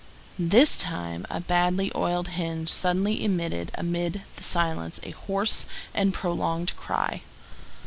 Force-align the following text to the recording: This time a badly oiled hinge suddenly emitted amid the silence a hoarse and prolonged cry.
This 0.39 0.79
time 0.79 1.27
a 1.29 1.39
badly 1.41 1.91
oiled 1.93 2.29
hinge 2.29 2.69
suddenly 2.69 3.23
emitted 3.23 3.69
amid 3.75 4.23
the 4.35 4.43
silence 4.43 4.99
a 5.03 5.11
hoarse 5.11 5.67
and 5.93 6.11
prolonged 6.11 6.75
cry. 6.75 7.21